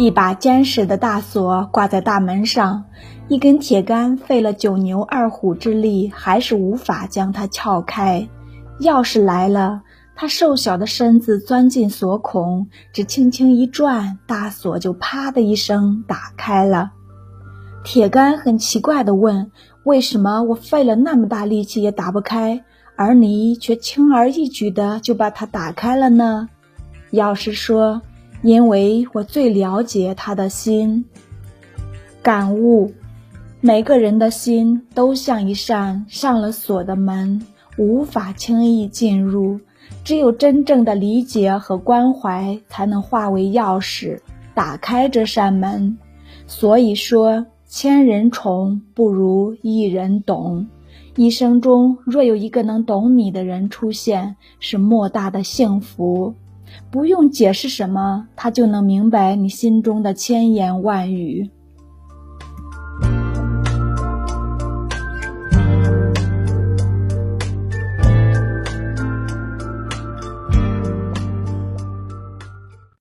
[0.00, 2.84] 一把坚实的大锁挂在大门上，
[3.28, 8.26] 一根铁杆费了九牛二虎之力，还是无法将它撬开。
[8.80, 9.82] 钥匙来了，
[10.16, 16.92] 他瘦小的身子钻进锁孔，只轻轻一转，大锁就啪的一声打开了。
[17.84, 19.50] 铁杆很奇怪地问
[19.84, 22.64] ：“为什么我费了那么大力气也打不开，
[22.96, 26.48] 而你却轻而易举的就把它打开了呢？”
[27.12, 28.00] 钥匙说。
[28.42, 31.04] 因为我最了解他的心。
[32.22, 32.92] 感悟：
[33.60, 37.44] 每个人的心都像一扇上了锁的门，
[37.76, 39.60] 无法轻易进入。
[40.04, 44.18] 只有真正的理解和关怀，才能化为钥匙，
[44.54, 45.98] 打开这扇门。
[46.46, 50.66] 所以说，千人宠不如一人懂。
[51.16, 56.34] 一生中若有一个能懂你的人出现，是莫大的幸福。
[56.90, 61.50] 不用解释什么，他就能明白你心中的千言万语。